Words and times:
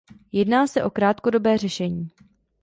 Jedná 0.31 0.67
se 0.67 0.83
o 0.83 0.89
krátkodobé 0.89 1.57
řešení. 1.57 2.09